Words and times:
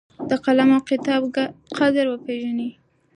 د 0.29 0.31
قلم 0.45 0.69
او 0.77 0.81
کتاب 0.89 1.21
قدر 1.77 2.05
وپېژنئ. 2.09 2.71